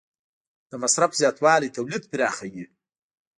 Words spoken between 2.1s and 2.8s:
پراخوي.